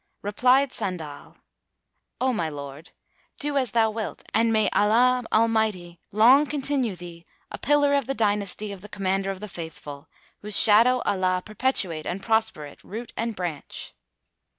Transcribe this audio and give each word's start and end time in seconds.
Replied 0.23 0.71
Sandal, 0.73 1.37
"O 2.19 2.33
my 2.33 2.49
lord, 2.49 2.89
do 3.39 3.55
as 3.55 3.69
thou 3.69 3.91
wilt 3.91 4.23
and 4.33 4.51
may 4.51 4.67
Allah 4.71 5.23
Almighty 5.31 5.99
long 6.11 6.47
continue 6.47 6.95
thee 6.95 7.23
a 7.51 7.59
pillar 7.59 7.93
of 7.93 8.07
the 8.07 8.15
dynasty 8.15 8.71
of 8.71 8.81
the 8.81 8.89
Commander 8.89 9.29
of 9.29 9.41
the 9.41 9.47
Faithful, 9.47 10.09
whose 10.41 10.57
shadow 10.59 11.03
Allah 11.05 11.43
perpetuate 11.45 12.07
[FN#238] 12.07 12.11
and 12.13 12.23
prosper 12.23 12.65
it, 12.65 12.83
root 12.83 13.13
and 13.15 13.35
branch!" 13.35 13.93